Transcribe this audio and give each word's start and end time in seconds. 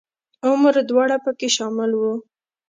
عمره 0.47 0.81
دواړه 0.89 1.17
په 1.25 1.31
کې 1.39 1.47
شامل 1.57 1.91
وو. 1.95 2.13